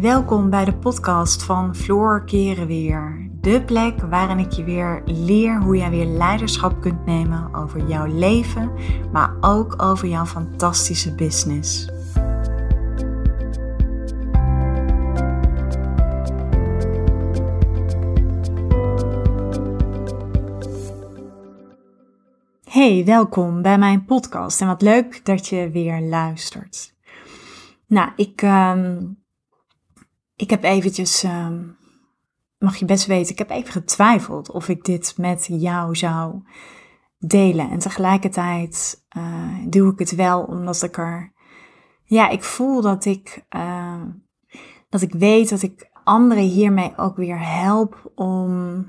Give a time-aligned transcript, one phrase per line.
[0.00, 3.30] Welkom bij de podcast van Floor Keren Weer.
[3.40, 8.06] De plek waarin ik je weer leer hoe jij weer leiderschap kunt nemen over jouw
[8.06, 8.72] leven,
[9.12, 11.88] maar ook over jouw fantastische business.
[22.64, 26.94] Hey, welkom bij mijn podcast en wat leuk dat je weer luistert.
[27.86, 28.96] Nou, ik, ehm,
[30.38, 31.62] ik heb eventjes, ehm,
[32.58, 36.42] mag je best weten, ik heb even getwijfeld of ik dit met jou zou
[37.18, 37.70] delen.
[37.70, 41.32] En tegelijkertijd uh, doe ik het wel omdat ik er,
[42.04, 44.02] ja, ik voel dat ik, uh,
[44.88, 48.86] dat ik weet dat ik anderen hiermee ook weer help om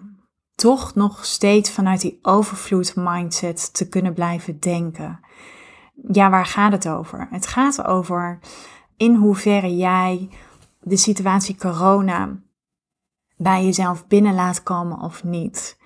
[0.55, 5.19] toch nog steeds vanuit die overvloed mindset te kunnen blijven denken.
[6.11, 7.27] Ja, waar gaat het over?
[7.31, 8.39] Het gaat over
[8.97, 10.29] in hoeverre jij
[10.79, 12.39] de situatie corona
[13.37, 15.77] bij jezelf binnen laat komen of niet.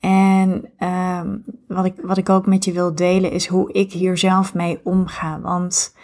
[0.00, 4.18] En um, wat, ik, wat ik ook met je wil delen is hoe ik hier
[4.18, 5.40] zelf mee omga.
[5.40, 5.96] Want,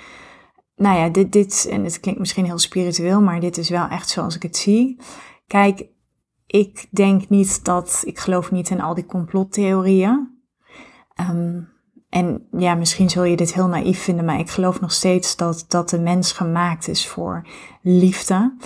[0.77, 4.09] nou ja, dit, dit, en het klinkt misschien heel spiritueel, maar dit is wel echt
[4.09, 5.01] zoals ik het zie.
[5.47, 5.87] Kijk,
[6.47, 10.43] ik denk niet dat, ik geloof niet in al die complottheorieën.
[11.21, 11.72] Um,
[12.13, 15.65] en ja, misschien zul je dit heel naïef vinden, maar ik geloof nog steeds dat,
[15.69, 17.47] dat de mens gemaakt is voor
[17.83, 18.57] liefde.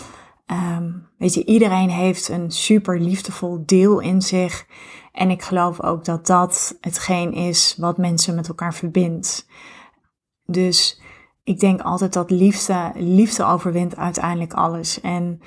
[0.47, 4.67] Um, weet je, iedereen heeft een super liefdevol deel in zich.
[5.13, 9.47] En ik geloof ook dat dat hetgeen is wat mensen met elkaar verbindt.
[10.47, 11.01] Dus
[11.45, 15.01] ik denk altijd dat liefde, liefde overwint uiteindelijk alles.
[15.01, 15.41] En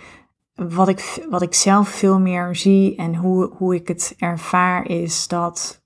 [0.55, 5.27] wat ik, wat ik zelf veel meer zie en hoe, hoe ik het ervaar is
[5.27, 5.78] dat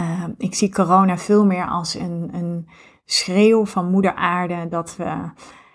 [0.00, 2.68] uh, ik zie corona veel meer als een, een
[3.04, 5.30] schreeuw van moeder aarde dat we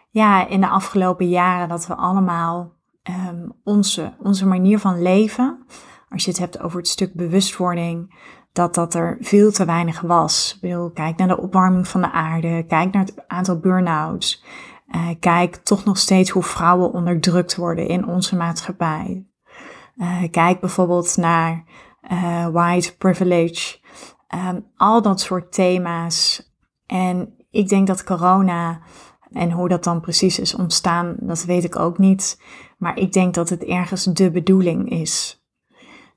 [0.09, 5.65] ja, in de afgelopen jaren dat we allemaal um, onze, onze manier van leven,
[6.09, 8.15] als je het hebt over het stuk bewustwording,
[8.51, 10.57] dat dat er veel te weinig was.
[10.61, 14.43] Ik kijk naar de opwarming van de aarde, kijk naar het aantal burn-outs,
[14.95, 19.25] uh, kijk toch nog steeds hoe vrouwen onderdrukt worden in onze maatschappij.
[19.97, 21.63] Uh, kijk bijvoorbeeld naar
[22.11, 23.77] uh, white privilege,
[24.35, 26.51] um, al dat soort thema's.
[26.85, 28.81] En ik denk dat corona
[29.31, 32.41] en hoe dat dan precies is ontstaan, dat weet ik ook niet.
[32.77, 35.43] Maar ik denk dat het ergens de bedoeling is.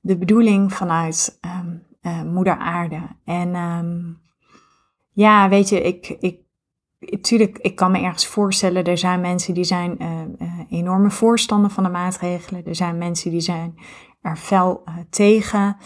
[0.00, 3.00] De bedoeling vanuit um, Moeder Aarde.
[3.24, 4.20] En um,
[5.12, 6.40] ja, weet je, ik, ik,
[6.98, 11.82] natuurlijk, ik kan me ergens voorstellen, er zijn mensen die zijn uh, enorme voorstander van
[11.82, 12.66] de maatregelen.
[12.66, 13.74] Er zijn mensen die zijn
[14.22, 15.76] er fel tegen.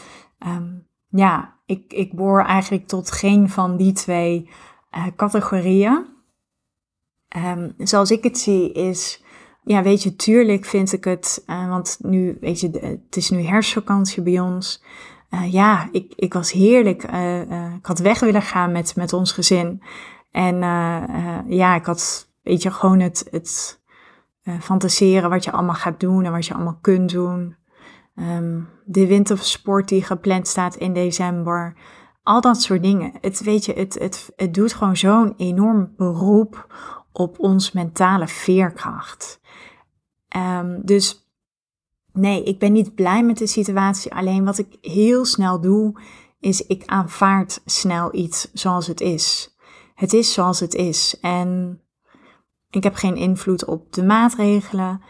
[0.46, 4.50] Um, ja, ik, ik behoor eigenlijk tot geen van die twee
[4.96, 6.06] uh, categorieën.
[7.36, 9.24] Um, zoals ik het zie is,
[9.62, 13.42] ja weet je, tuurlijk vind ik het, uh, want nu, weet je, het is nu
[13.42, 14.84] herfstvakantie bij ons.
[15.50, 17.02] Ja, ik, ik was heerlijk.
[17.76, 19.82] ik had weg willen gaan met, met ons gezin.
[20.30, 20.56] En
[21.48, 23.80] ja, ik had, weet je, gewoon het, het
[24.60, 27.56] fantaseren wat je allemaal gaat doen en wat je allemaal kunt doen.
[28.16, 31.76] Um, de wintersport die gepland staat in december.
[32.22, 33.12] Al dat soort dingen.
[33.20, 36.74] Het, weet je, het, het, het doet gewoon zo'n enorm beroep
[37.12, 39.40] op ons mentale veerkracht.
[40.36, 41.30] Um, dus
[42.12, 44.14] nee, ik ben niet blij met de situatie.
[44.14, 46.00] Alleen wat ik heel snel doe,
[46.40, 49.56] is ik aanvaard snel iets zoals het is.
[49.94, 51.18] Het is zoals het is.
[51.20, 51.80] En
[52.70, 55.02] ik heb geen invloed op de maatregelen.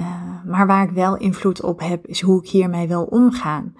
[0.00, 3.74] Uh, maar waar ik wel invloed op heb, is hoe ik hiermee wil omgaan.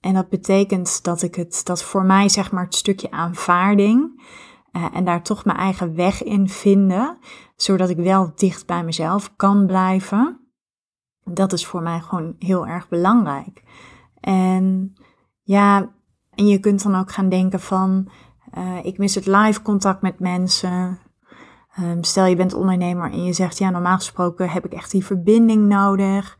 [0.00, 4.22] En dat betekent dat ik het, dat voor mij zeg maar het stukje aanvaarding
[4.72, 7.18] uh, en daar toch mijn eigen weg in vinden,
[7.56, 10.40] zodat ik wel dicht bij mezelf kan blijven.
[11.24, 13.62] Dat is voor mij gewoon heel erg belangrijk.
[14.20, 14.94] En
[15.42, 15.90] ja,
[16.34, 18.08] en je kunt dan ook gaan denken van,
[18.58, 20.98] uh, ik mis het live contact met mensen.
[21.80, 25.04] Um, stel je bent ondernemer en je zegt, ja, normaal gesproken heb ik echt die
[25.04, 26.38] verbinding nodig.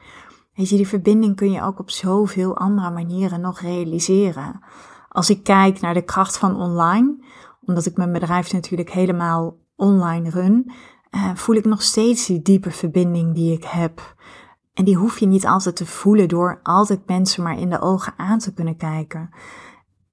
[0.54, 4.60] Weet je, die verbinding kun je ook op zoveel andere manieren nog realiseren.
[5.08, 7.24] Als ik kijk naar de kracht van online,
[7.60, 10.72] omdat ik mijn bedrijf natuurlijk helemaal online run,
[11.10, 14.14] uh, voel ik nog steeds die diepe verbinding die ik heb.
[14.74, 18.14] En die hoef je niet altijd te voelen door altijd mensen maar in de ogen
[18.16, 19.30] aan te kunnen kijken.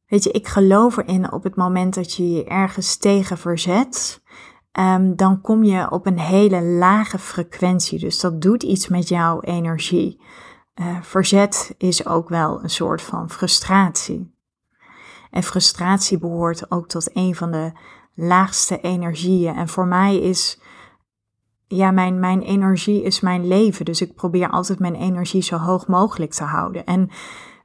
[0.08, 4.22] Weet je, ik geloof erin op het moment dat je je ergens tegen verzet,
[4.72, 8.00] um, dan kom je op een hele lage frequentie.
[8.00, 10.22] Dus dat doet iets met jouw energie.
[10.76, 14.38] Uh, verzet is ook wel een soort van frustratie.
[15.32, 17.72] En frustratie behoort ook tot een van de
[18.14, 19.56] laagste energieën.
[19.56, 20.62] En voor mij is
[21.68, 23.86] ja, mijn, mijn energie is mijn leven.
[23.86, 26.86] Dus ik probeer altijd mijn energie zo hoog mogelijk te houden.
[26.86, 27.10] En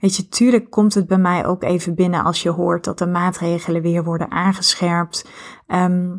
[0.00, 3.06] weet je, tuurlijk komt het bij mij ook even binnen als je hoort dat de
[3.06, 5.28] maatregelen weer worden aangescherpt.
[5.66, 6.16] Ehm,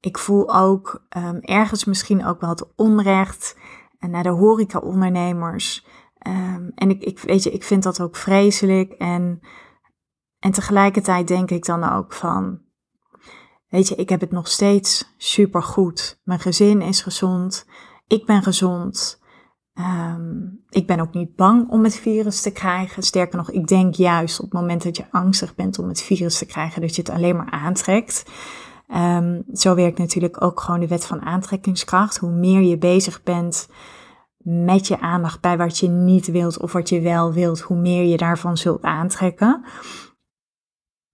[0.00, 3.56] ik voel ook um, ergens misschien ook wel het onrecht
[4.00, 5.86] naar de horeca-ondernemers.
[6.26, 8.92] Um, en ik, ik, weet je, ik vind dat ook vreselijk.
[8.92, 9.40] En,
[10.38, 12.60] en tegelijkertijd denk ik dan ook van,
[13.68, 16.20] weet je, ik heb het nog steeds super goed.
[16.24, 17.66] Mijn gezin is gezond.
[18.06, 19.20] Ik ben gezond.
[19.74, 23.02] Um, ik ben ook niet bang om het virus te krijgen.
[23.02, 26.38] Sterker nog, ik denk juist op het moment dat je angstig bent om het virus
[26.38, 28.24] te krijgen, dat je het alleen maar aantrekt.
[28.94, 32.16] Um, zo werkt natuurlijk ook gewoon de wet van aantrekkingskracht.
[32.16, 33.68] Hoe meer je bezig bent
[34.36, 38.04] met je aandacht bij wat je niet wilt of wat je wel wilt, hoe meer
[38.04, 39.64] je daarvan zult aantrekken.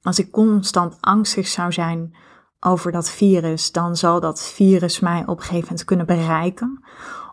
[0.00, 2.16] Als ik constant angstig zou zijn
[2.60, 6.84] over dat virus, dan zal dat virus mij op een gegeven moment kunnen bereiken,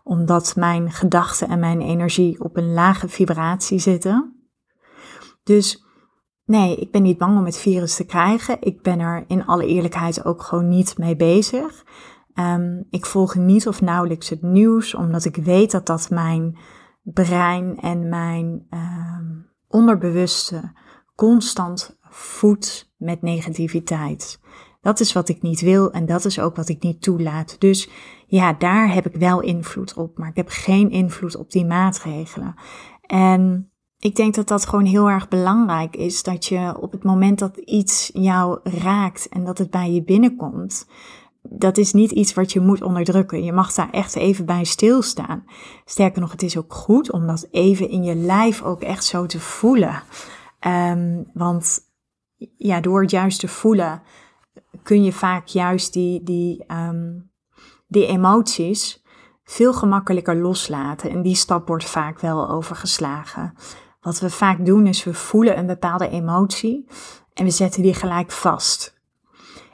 [0.03, 4.49] omdat mijn gedachten en mijn energie op een lage vibratie zitten.
[5.43, 5.85] Dus
[6.51, 8.57] nee, ik ben niet bang om het virus te krijgen.
[8.59, 11.85] Ik ben er in alle eerlijkheid ook gewoon niet mee bezig.
[12.35, 16.57] Um, ik volg niet of nauwelijks het nieuws, omdat ik weet dat dat mijn
[17.03, 20.71] brein en mijn um, onderbewuste
[21.15, 24.39] constant voedt met negativiteit.
[24.81, 27.55] Dat is wat ik niet wil en dat is ook wat ik niet toelaat.
[27.59, 27.89] Dus
[28.27, 32.55] ja, daar heb ik wel invloed op, maar ik heb geen invloed op die maatregelen.
[33.01, 33.70] En
[34.01, 37.57] ik denk dat dat gewoon heel erg belangrijk is, dat je op het moment dat
[37.57, 40.87] iets jou raakt en dat het bij je binnenkomt,
[41.41, 43.43] dat is niet iets wat je moet onderdrukken.
[43.43, 45.43] Je mag daar echt even bij stilstaan.
[45.85, 49.25] Sterker nog, het is ook goed om dat even in je lijf ook echt zo
[49.25, 50.03] te voelen.
[50.67, 51.79] Um, want
[52.57, 54.01] ja, door het juist te voelen
[54.83, 57.31] kun je vaak juist die, die, um,
[57.87, 59.03] die emoties
[59.43, 61.09] veel gemakkelijker loslaten.
[61.09, 63.53] En die stap wordt vaak wel overgeslagen.
[64.01, 66.87] Wat we vaak doen is we voelen een bepaalde emotie
[67.33, 68.99] en we zetten die gelijk vast.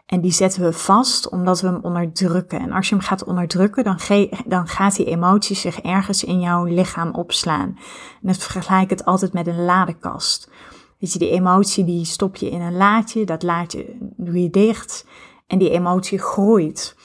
[0.05, 2.59] En die zetten we vast omdat we hem onderdrukken.
[2.59, 3.99] En als je hem gaat onderdrukken, dan,
[4.45, 7.77] dan gaat die emotie zich ergens in jouw lichaam opslaan.
[8.21, 10.49] En dat vergelijk het altijd met een ladekast.
[10.99, 15.05] Weet je, die emotie die stop je in een laadje, dat laadje doe je dicht
[15.47, 16.95] en die emotie groeit.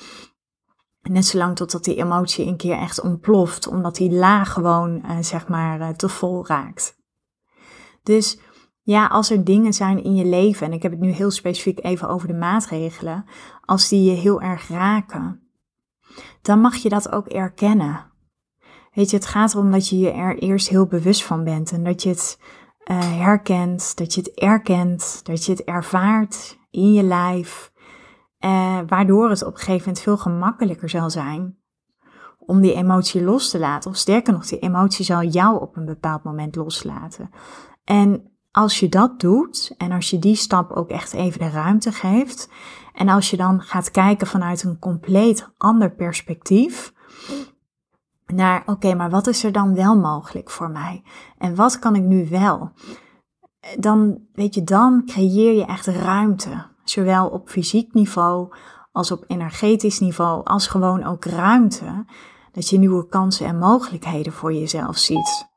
[1.02, 5.48] Net zolang totdat die emotie een keer echt ontploft, omdat die laag gewoon, uh, zeg
[5.48, 7.00] maar, uh, te vol raakt.
[8.02, 8.38] Dus
[8.82, 11.84] ja, als er dingen zijn in je leven, en ik heb het nu heel specifiek
[11.84, 13.24] even over de maatregelen,
[13.64, 15.40] als die je heel erg raken,
[16.42, 18.10] dan mag je dat ook erkennen.
[18.92, 21.84] Weet je, het gaat erom dat je je er eerst heel bewust van bent en
[21.84, 22.38] dat je het
[22.90, 27.72] uh, herkent, dat je het erkent, dat je het ervaart in je lijf,
[28.44, 31.56] uh, waardoor het op een gegeven moment veel gemakkelijker zal zijn
[32.38, 33.90] om die emotie los te laten.
[33.90, 37.30] Of sterker nog, die emotie zal jou op een bepaald moment loslaten.
[37.84, 41.92] En als je dat doet en als je die stap ook echt even de ruimte
[41.92, 42.48] geeft
[42.92, 46.92] en als je dan gaat kijken vanuit een compleet ander perspectief
[48.26, 51.02] naar oké, maar wat is er dan wel mogelijk voor mij
[51.38, 52.72] en wat kan ik nu wel?
[53.78, 58.52] Dan weet je, dan creëer je echt ruimte, zowel op fysiek niveau
[58.92, 62.04] als op energetisch niveau, als gewoon ook ruimte
[62.52, 65.50] dat je nieuwe kansen en mogelijkheden voor jezelf ziet.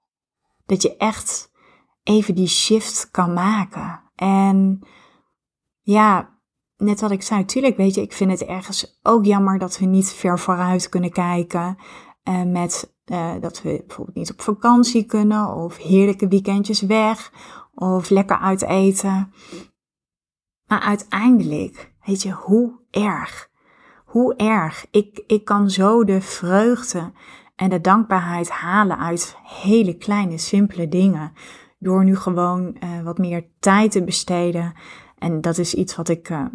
[0.66, 1.54] Dat je echt
[2.06, 4.02] even die shift kan maken.
[4.16, 4.80] En
[5.82, 6.30] ja,
[6.78, 9.86] net wat ik zei, natuurlijk weet je, ik vind het ergens ook jammer dat we
[9.86, 11.78] niet ver vooruit kunnen kijken.
[12.30, 17.32] Uh, met uh, dat we bijvoorbeeld niet op vakantie kunnen of heerlijke weekendjes weg
[17.74, 19.34] of lekker uit eten.
[20.66, 23.50] Maar uiteindelijk, weet je, hoe erg?
[24.06, 24.86] Hoe erg?
[24.92, 27.12] Ik, ik kan zo de vreugde
[27.56, 31.34] en de dankbaarheid halen uit hele kleine, simpele dingen
[31.86, 34.74] door nu gewoon uh, wat meer tijd te besteden.
[35.18, 36.46] En dat is iets wat ik, uh,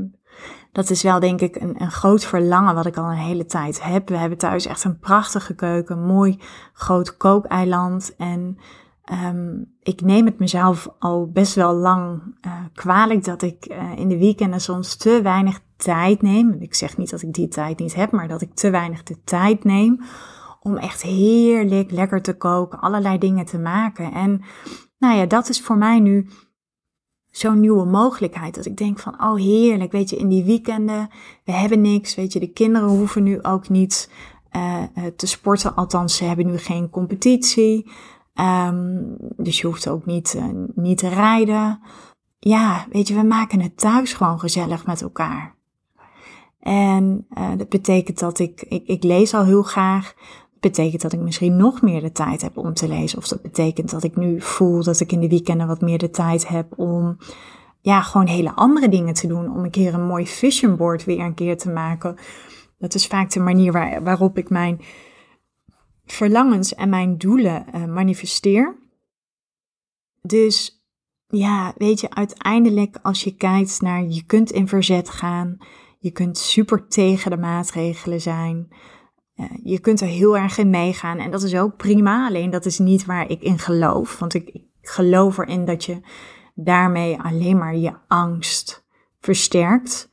[0.72, 3.82] dat is wel denk ik een, een groot verlangen wat ik al een hele tijd
[3.82, 4.08] heb.
[4.08, 6.38] We hebben thuis echt een prachtige keuken, een mooi
[6.72, 8.16] groot kookeiland.
[8.16, 8.58] En
[9.24, 14.18] um, ik neem het mezelf al best wel lang uh, kwalijk dat ik in de
[14.18, 16.56] weekenden soms te weinig tijd neem.
[16.58, 19.22] Ik zeg niet dat ik die tijd niet heb, maar dat ik te weinig de
[19.24, 20.00] tijd neem
[20.60, 24.12] om echt heerlijk lekker te koken, allerlei dingen te maken.
[24.12, 24.42] En
[25.00, 26.28] nou ja, dat is voor mij nu
[27.30, 28.54] zo'n nieuwe mogelijkheid.
[28.54, 31.10] Dat ik denk van, oh heerlijk, weet je, in die weekenden,
[31.44, 34.10] we hebben niks, weet je, de kinderen hoeven nu ook niet
[34.56, 34.84] uh,
[35.16, 35.74] te sporten.
[35.74, 37.90] Althans, ze hebben nu geen competitie.
[38.34, 41.80] Um, dus je hoeft ook niet, uh, niet te rijden.
[42.38, 45.58] Ja, weet je, we maken het thuis gewoon gezellig met elkaar.
[46.60, 47.26] En
[47.56, 50.14] dat betekent dat ik, ik, ik lees al heel graag.
[50.60, 53.18] Betekent dat ik misschien nog meer de tijd heb om te lezen.
[53.18, 56.10] Of dat betekent dat ik nu voel dat ik in de weekenden wat meer de
[56.10, 57.16] tijd heb om
[57.80, 59.52] ja, gewoon hele andere dingen te doen.
[59.52, 62.16] Om een keer een mooi vision board weer een keer te maken.
[62.78, 64.80] Dat is vaak de manier waar, waarop ik mijn
[66.04, 68.78] verlangens en mijn doelen uh, manifesteer.
[70.22, 70.84] Dus
[71.26, 75.56] ja, weet je, uiteindelijk als je kijkt naar je kunt in verzet gaan,
[75.98, 78.68] je kunt super tegen de maatregelen zijn,
[79.62, 82.78] je kunt er heel erg in meegaan en dat is ook prima, alleen dat is
[82.78, 86.00] niet waar ik in geloof, want ik, geloof erin dat je
[86.54, 88.86] daarmee alleen maar je angst
[89.20, 90.08] versterkt.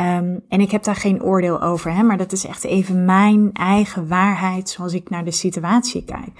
[0.00, 3.52] Um, en ik heb daar geen oordeel over, hè, maar dat is echt even mijn
[3.52, 6.30] eigen waarheid zoals ik naar de situatie kijk.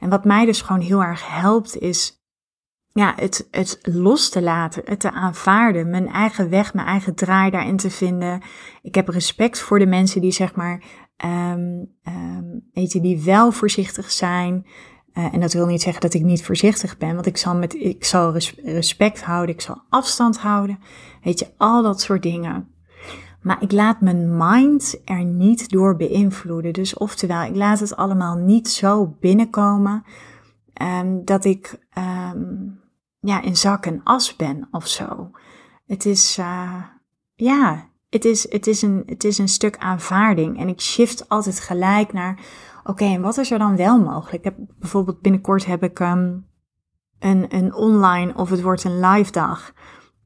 [0.00, 2.22] En wat mij dus gewoon heel erg helpt is
[2.92, 7.50] ja, het, het los te laten, het te aanvaarden, mijn eigen weg, mijn eigen draai
[7.50, 8.40] daarin te vinden.
[8.82, 10.82] Ik heb respect voor de mensen die zeg maar,
[11.24, 14.66] um, um, weet je, die wel voorzichtig zijn.
[15.14, 17.74] Uh, en dat wil niet zeggen dat ik niet voorzichtig ben, want ik zal, met,
[17.74, 18.32] ik zal
[18.64, 20.78] respect houden, ik zal afstand houden.
[21.22, 22.68] Weet je, al dat soort dingen.
[23.40, 26.72] Maar ik laat mijn mind er niet door beïnvloeden.
[26.72, 30.04] Dus oftewel, ik laat het allemaal niet zo binnenkomen
[30.82, 31.78] um, dat ik
[33.20, 35.30] ja, in zak en as ben of zo.
[35.86, 36.82] Het is, uh,
[37.34, 40.58] ja, het is, het, is een, het is een stuk aanvaarding.
[40.58, 42.38] En ik shift altijd gelijk naar,
[42.84, 44.32] oké, en wat is er dan wel mogelijk?
[44.32, 46.46] Ik heb, bijvoorbeeld binnenkort heb ik um,
[47.18, 49.72] een, een online of het wordt een live dag.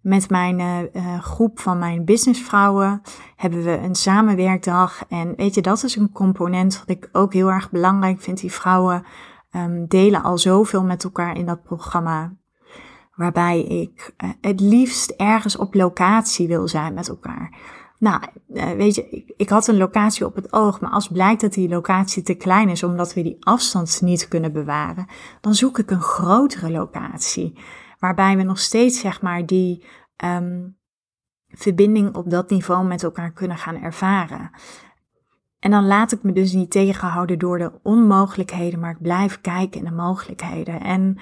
[0.01, 3.03] Met mijn uh, groep van mijn businessvrouwen
[3.37, 5.05] hebben we een samenwerkdag.
[5.09, 8.41] En weet je, dat is een component wat ik ook heel erg belangrijk vind.
[8.41, 9.05] Die vrouwen
[9.51, 12.33] um, delen al zoveel met elkaar in dat programma
[13.17, 17.59] waarbij ik uh, het liefst ergens op locatie wil zijn met elkaar.
[17.99, 21.41] Nou, uh, weet je, ik, ik, had een locatie op het oog, maar als blijkt
[21.41, 25.07] dat die locatie te klein is omdat we die afstand niet kunnen bewaren,
[25.41, 27.59] dan zoek ik een grotere locatie.
[27.99, 29.85] Waarbij we nog steeds, zeg maar, die
[30.25, 30.77] um,
[31.49, 34.51] verbinding op dat niveau met elkaar kunnen gaan ervaren.
[35.59, 39.79] En dan laat ik me dus niet tegenhouden door de onmogelijkheden, maar ik blijf kijken
[39.79, 40.81] in de mogelijkheden.
[40.81, 41.19] En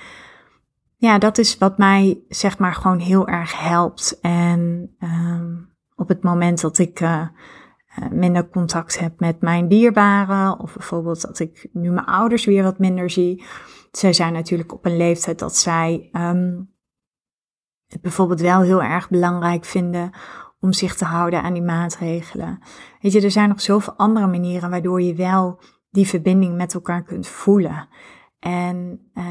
[0.97, 4.19] ja, dat is wat mij zeg maar gewoon heel erg helpt.
[4.21, 7.27] En um, op het moment dat ik uh,
[8.11, 12.79] minder contact heb met mijn dierbaren, of bijvoorbeeld dat ik nu mijn ouders weer wat
[12.79, 13.45] minder zie.
[13.91, 16.73] Zij zijn natuurlijk op een leeftijd dat zij um,
[17.87, 20.11] het bijvoorbeeld wel heel erg belangrijk vinden
[20.61, 22.59] om zich te houden aan die maatregelen.
[23.01, 25.61] Weet je, er zijn nog zoveel andere manieren waardoor je wel
[25.91, 27.89] die verbinding met elkaar kunt voelen.
[28.45, 29.29] En uh,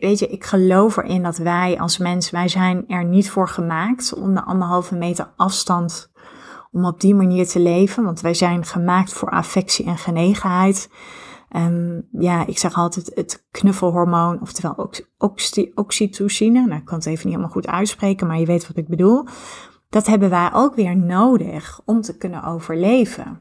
[0.00, 4.14] weet je, ik geloof erin dat wij als mens, wij zijn er niet voor gemaakt
[4.14, 6.12] om de anderhalve meter afstand,
[6.72, 8.04] om op die manier te leven.
[8.04, 10.90] Want wij zijn gemaakt voor affectie en genegenheid.
[11.56, 16.66] Um, ja, ik zeg altijd het knuffelhormoon, oftewel oxy oxytocine.
[16.66, 19.26] Nou, ik kan het even niet helemaal goed uitspreken, maar je weet wat ik bedoel.
[19.88, 23.40] Dat hebben wij ook weer nodig om te kunnen overleven.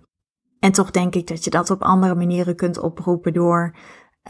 [0.60, 3.75] En toch denk ik dat je dat op andere manieren kunt oproepen door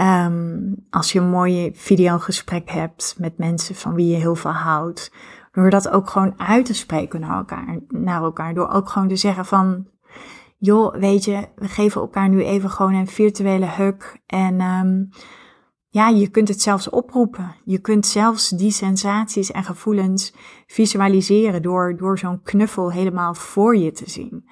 [0.02, 5.12] Um, als je een mooie videogesprek hebt met mensen van wie je heel veel houdt.
[5.52, 8.54] Door dat ook gewoon uit te spreken naar elkaar, naar elkaar.
[8.54, 9.88] Door ook gewoon te zeggen van,
[10.58, 14.18] joh, weet je, we geven elkaar nu even gewoon een virtuele hug.
[14.26, 15.10] En um,
[15.88, 17.56] ja, je kunt het zelfs oproepen.
[17.66, 20.34] Je kunt zelfs die sensaties en gevoelens
[20.68, 24.50] visualiseren door, door zo'n knuffel helemaal voor je te zien.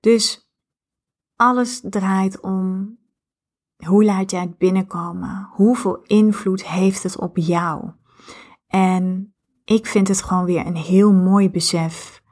[0.00, 0.50] Dus
[1.36, 2.96] alles draait om
[3.86, 5.48] hoe laat jij het binnenkomen?
[5.52, 7.90] Hoeveel invloed heeft het op jou?
[8.66, 9.34] En
[9.64, 12.22] ik vind het gewoon weer een heel mooi besef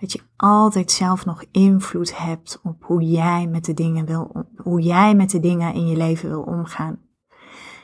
[0.00, 4.80] dat je altijd zelf nog invloed hebt op hoe jij met de dingen wil, hoe
[4.80, 6.98] jij met de dingen in je leven wil omgaan.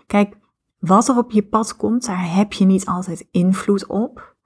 [0.07, 0.37] Kijk,
[0.79, 4.37] wat er op je pad komt, daar heb je niet altijd invloed op,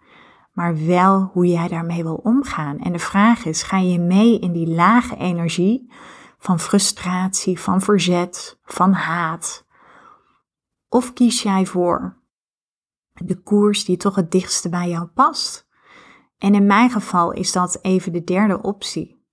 [0.52, 2.78] maar wel hoe jij daarmee wil omgaan.
[2.78, 5.92] En de vraag is, ga je mee in die lage energie
[6.38, 9.66] van frustratie, van verzet, van haat?
[10.88, 12.16] Of kies jij voor
[13.12, 15.68] de koers die toch het dichtste bij jou past?
[16.38, 19.26] En in mijn geval is dat even de derde optie.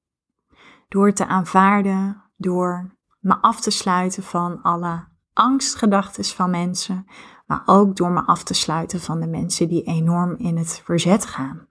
[0.88, 7.06] Door te aanvaarden, door me af te sluiten van alle angstgedachten van mensen,
[7.46, 11.26] maar ook door me af te sluiten van de mensen die enorm in het verzet
[11.26, 11.68] gaan.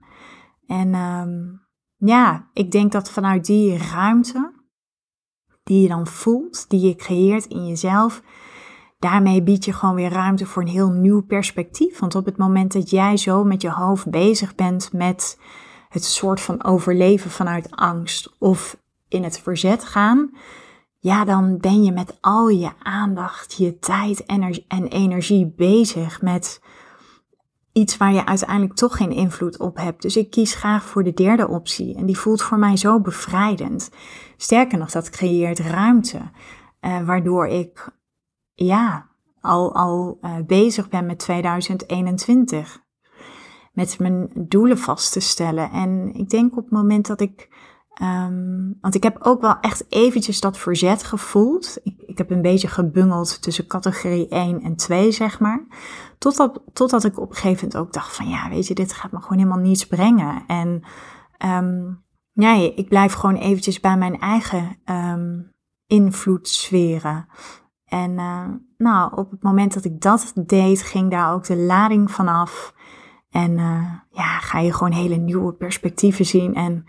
[0.67, 1.61] En um,
[1.95, 4.54] ja, ik denk dat vanuit die ruimte
[5.65, 8.21] die je dan voelt, die je creëert in jezelf,
[8.99, 11.99] daarmee bied je gewoon weer ruimte voor een heel nieuw perspectief.
[11.99, 15.39] Want op het moment dat jij zo met je hoofd bezig bent met
[15.89, 20.31] het soort van overleven vanuit angst of in het verzet gaan,
[20.99, 26.61] ja, dan ben je met al je aandacht, je tijd en energie bezig met
[27.75, 30.01] iets waar je uiteindelijk toch geen invloed op hebt.
[30.01, 31.95] Dus ik kies graag voor de derde optie.
[31.95, 33.89] En die voelt voor mij zo bevrijdend.
[34.37, 36.17] Sterker nog, dat creëert ruimte.
[36.81, 37.89] Uh, waardoor ik,
[38.53, 42.83] ja, al, al uh, bezig ben met 2021.
[43.73, 45.71] Met mijn doelen vast te stellen.
[45.71, 47.49] En ik denk op het moment dat ik
[48.01, 51.77] Um, want ik heb ook wel echt eventjes dat verzet gevoeld.
[51.83, 55.65] Ik, ik, heb een beetje gebungeld tussen categorie 1 en 2, zeg maar.
[56.17, 59.11] Totdat, totdat ik op een gegeven moment ook dacht van, ja, weet je, dit gaat
[59.11, 60.43] me gewoon helemaal niets brengen.
[60.47, 60.83] En
[61.45, 65.51] um, ja, ik blijf gewoon eventjes bij mijn eigen um,
[65.87, 67.27] invloedssferen.
[67.85, 68.45] En uh,
[68.77, 72.73] nou, op het moment dat ik dat deed, ging daar ook de lading vanaf.
[73.29, 76.85] En uh, ja, ga je gewoon hele nieuwe perspectieven zien en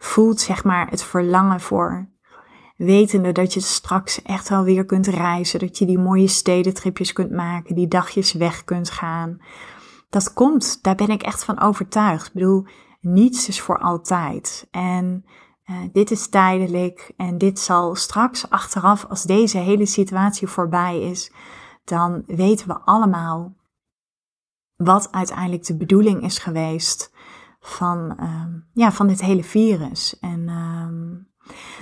[0.00, 2.08] voelt zeg maar het verlangen voor.
[2.76, 5.58] Wetende dat je straks echt wel weer kunt reizen.
[5.58, 7.74] Dat je die mooie stedentripjes kunt maken.
[7.74, 9.40] Die dagjes weg kunt gaan.
[10.10, 12.26] Dat komt, daar ben ik echt van overtuigd.
[12.26, 12.66] Ik bedoel,
[13.00, 14.68] niets is voor altijd.
[14.70, 15.24] En
[15.70, 17.12] uh, dit is tijdelijk.
[17.16, 21.32] En dit zal straks achteraf, als deze hele situatie voorbij is,
[21.84, 23.54] dan weten we allemaal
[24.76, 27.12] wat uiteindelijk de bedoeling is geweest
[27.60, 30.18] van, uh, ja, van dit hele virus.
[30.20, 30.86] En uh,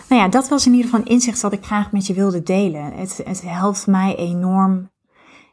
[0.09, 2.43] nou ja, dat was in ieder geval een inzicht dat ik graag met je wilde
[2.43, 2.93] delen.
[2.93, 4.91] Het, het helpt mij enorm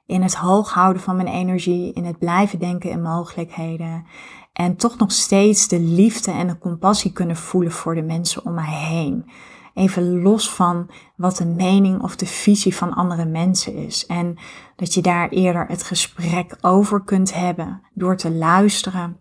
[0.05, 4.05] in het hoog houden van mijn energie, in het blijven denken in mogelijkheden.
[4.53, 8.53] En toch nog steeds de liefde en de compassie kunnen voelen voor de mensen om
[8.53, 9.29] mij heen.
[9.74, 14.05] Even los van wat de mening of de visie van andere mensen is.
[14.05, 14.38] En
[14.75, 19.20] dat je daar eerder het gesprek over kunt hebben door te luisteren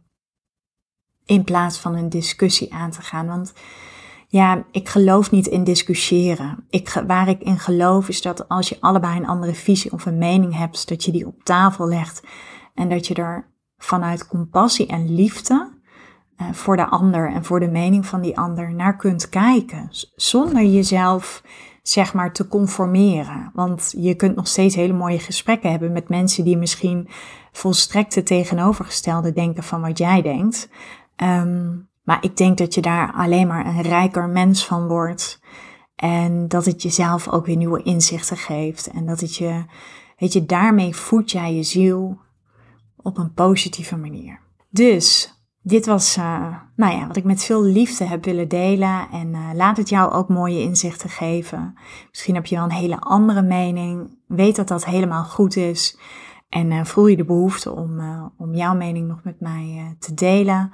[1.27, 3.27] in plaats van een discussie aan te gaan.
[3.27, 3.53] Want
[4.29, 6.65] ja, ik geloof niet in discussiëren.
[6.71, 10.19] Ik, waar ik in geloof is dat als je allebei een andere visie of een
[10.19, 12.23] mening hebt, dat je die op tafel legt
[12.75, 15.73] en dat je er vanuit compassie en liefde
[16.37, 19.89] uh, voor de ander en voor de mening van die ander naar kunt kijken.
[20.17, 21.43] Zonder jezelf
[21.83, 23.51] zeg maar te conformeren.
[23.55, 27.09] Want je kunt nog steeds hele mooie gesprekken hebben met mensen die misschien
[27.53, 30.69] volstrekt het tegenovergestelde denken van wat jij denkt.
[31.17, 35.41] Um, maar ik denk dat je daar alleen maar een rijker mens van wordt.
[35.97, 38.87] En dat het jezelf ook weer nieuwe inzichten geeft.
[38.87, 39.65] En dat het je,
[40.19, 42.19] weet je, daarmee voed jij je ziel
[42.97, 44.41] op een positieve manier.
[44.71, 49.09] Dus dit was, uh, nou ja, wat ik met veel liefde heb willen delen.
[49.13, 51.75] En uh, laat het jou ook mooie inzichten geven.
[52.09, 54.19] Misschien heb je wel een hele andere mening.
[54.27, 55.99] Weet dat dat helemaal goed is.
[56.49, 58.01] En uh, voel je de behoefte om,
[58.37, 60.73] om jouw mening nog met mij te delen.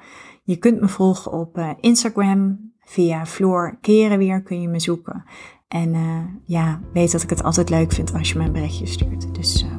[0.51, 2.73] Je kunt me volgen op uh, Instagram.
[2.85, 5.25] Via Floor Keren weer kun je me zoeken.
[5.69, 8.87] En uh, ja, weet dat ik het altijd leuk vind als je me een berichtje
[8.87, 9.35] stuurt.
[9.35, 9.71] Dus uh,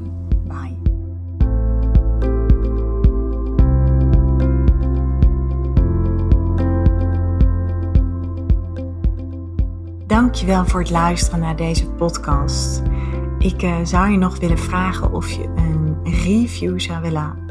[0.47, 0.77] bye.
[10.07, 12.81] Dankjewel voor het luisteren naar deze podcast.
[13.39, 17.50] Ik zou je nog willen vragen of je een review zou willen